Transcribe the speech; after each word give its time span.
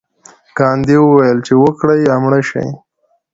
ګاندي 0.57 0.97
وویل 1.01 1.37
چې 1.47 1.53
وکړئ 1.63 1.99
یا 2.09 2.15
مړه 2.23 2.39
شئ. 2.49 2.67